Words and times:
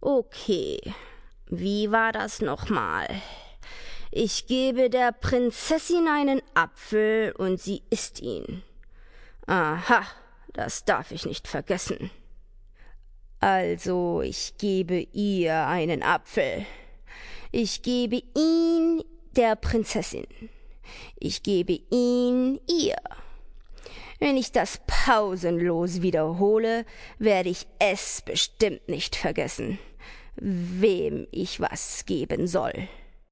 Okay, 0.00 0.80
wie 1.46 1.90
war 1.90 2.12
das 2.12 2.40
nochmal? 2.40 3.08
Ich 4.12 4.46
gebe 4.46 4.90
der 4.90 5.10
Prinzessin 5.12 6.06
einen 6.06 6.40
Apfel 6.54 7.32
und 7.36 7.60
sie 7.60 7.82
isst 7.90 8.20
ihn. 8.20 8.62
Aha, 9.46 10.02
das 10.52 10.84
darf 10.84 11.10
ich 11.10 11.26
nicht 11.26 11.48
vergessen. 11.48 12.10
Also, 13.40 14.22
ich 14.22 14.56
gebe 14.56 15.00
ihr 15.12 15.66
einen 15.66 16.02
Apfel. 16.02 16.64
Ich 17.50 17.82
gebe 17.82 18.22
ihn 18.36 19.02
der 19.36 19.56
Prinzessin. 19.56 20.26
Ich 21.16 21.42
gebe 21.42 21.80
ihn 21.90 22.60
ihr. 22.68 22.96
Wenn 24.18 24.36
ich 24.36 24.50
das 24.50 24.80
pausenlos 24.86 26.02
wiederhole, 26.02 26.84
werde 27.18 27.50
ich 27.50 27.66
es 27.78 28.20
bestimmt 28.22 28.88
nicht 28.88 29.14
vergessen, 29.14 29.78
wem 30.36 31.28
ich 31.30 31.60
was 31.60 32.04
geben 32.04 32.46
soll. 32.46 32.88